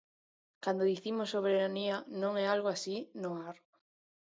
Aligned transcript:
Cando 0.63 0.89
dicimos 0.93 1.31
soberanía 1.35 1.95
non 2.21 2.33
é 2.43 2.45
algo 2.47 2.69
así, 2.75 2.97
no 3.21 3.29
ar. 3.49 3.57